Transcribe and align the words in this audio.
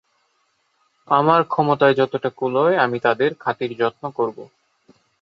আমার 1.07 1.43
ক্ষমতায় 1.43 1.93
যতটা 1.93 2.29
কুলায়, 2.29 2.77
আমি 2.77 2.99
তাঁদের 2.99 3.31
খাতির-যত্ন 3.35 4.03
করব। 4.09 4.37